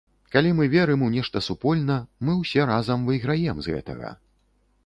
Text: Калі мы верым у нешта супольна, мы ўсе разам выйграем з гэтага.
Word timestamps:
Калі 0.35 0.53
мы 0.59 0.65
верым 0.75 1.03
у 1.07 1.09
нешта 1.15 1.43
супольна, 1.49 1.99
мы 2.25 2.39
ўсе 2.41 2.61
разам 2.73 3.07
выйграем 3.11 3.57
з 3.67 3.77
гэтага. 3.77 4.09